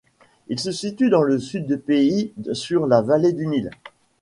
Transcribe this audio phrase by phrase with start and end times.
[0.47, 3.69] Il se situe dans le sud du pays, sur la vallée du Nil.